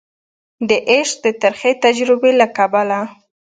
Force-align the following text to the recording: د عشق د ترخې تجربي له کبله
د 0.67 0.71
عشق 0.91 1.17
د 1.25 1.27
ترخې 1.41 1.71
تجربي 1.83 2.31
له 2.39 2.47
کبله 2.57 2.99